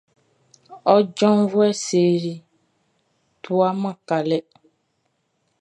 Ɔ 0.93 0.95
janvuɛ 1.17 1.67
Sery 1.83 2.35
tuaman 3.43 3.95
kalɛ. 4.07 4.37